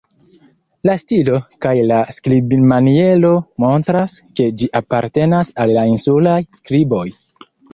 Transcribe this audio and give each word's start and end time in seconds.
La 0.89 0.93
stilo 1.01 1.41
kaj 1.65 1.73
la 1.91 1.99
skribmaniero 2.17 3.31
montras, 3.67 4.17
ke 4.41 4.49
ĝi 4.63 4.71
apartenas 4.83 5.53
al 5.65 5.77
la 5.81 5.85
insulaj 5.95 6.41
skriboj. 6.61 7.07